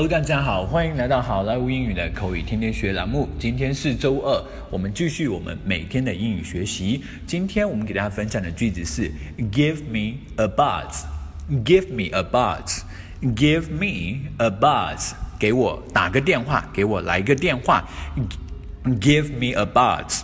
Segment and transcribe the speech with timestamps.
[0.00, 3.28] Hello，大家好，欢迎来到好莱坞英语的口语天天学栏目。
[3.38, 7.04] 今天是周二，我们继续我们每天的英语学习。
[7.26, 9.12] 今天我们给大家分享的句子是
[9.52, 11.04] Give me a buzz.
[11.50, 12.80] Give me a buzz.
[13.20, 15.12] Give me a buzz.
[15.38, 17.86] 给我打个电话，给我来个电话。
[18.86, 20.22] Give me a buzz.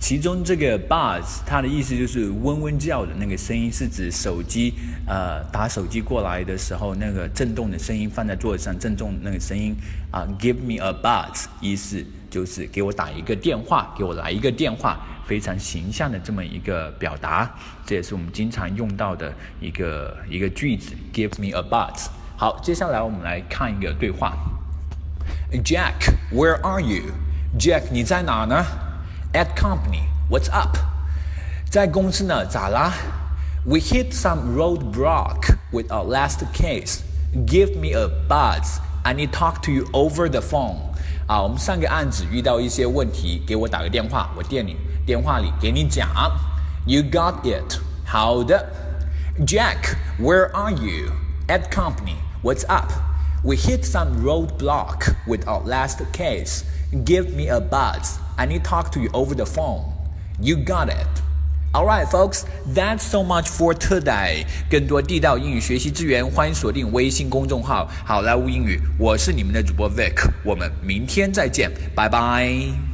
[0.00, 4.74] 其中这个 buzz 它的意思就是嗡嗡叫的那个声音，是指手机
[5.06, 9.76] 呃打手机过来的时候那个震动的声音，放在桌子上震动那个声音
[10.10, 10.26] 啊。
[10.38, 17.52] Give me a buzz，意思就是给我打一个电话，给我来一个电话，非常形象的这么一个表达，
[17.84, 20.94] 这也是我们经常用到的一个一个句子。
[21.12, 22.06] Give me a buzz。
[22.36, 24.36] 好，接下来我们来看一个对话。
[25.64, 28.64] Jack，where are you？Jack，你在哪呢
[29.33, 30.77] ？At company, what's up?
[31.69, 32.93] 在公司呢，咋啦？
[33.65, 36.99] We hit some roadblock with our last case.
[37.33, 38.79] Give me a buzz.
[39.03, 40.77] I need talk to you over the phone.
[41.27, 44.75] 啊，我们上个案子遇到一些问题，给我打个电话，我电你
[45.05, 46.07] 电话里给你讲。
[46.85, 47.79] You got it.
[48.05, 48.69] 好的。
[49.47, 51.11] Jack, where are you?
[51.47, 52.17] At company.
[52.43, 52.91] What's up?
[53.43, 56.63] We hit some roadblock with our last case.
[57.05, 58.17] Give me a buzz.
[58.37, 59.83] I need to talk to you over the phone.
[60.39, 61.07] You got it.
[61.75, 64.45] Alright, folks, that's so much for today.
[64.69, 68.79] 更多地道英语学习资源，欢迎锁定微信公众号“好莱坞英语”。
[68.99, 72.86] 我是你们的主播 Vic，我们明天再见，拜拜。